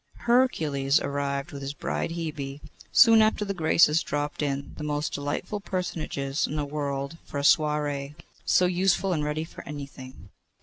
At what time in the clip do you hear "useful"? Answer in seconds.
8.65-9.13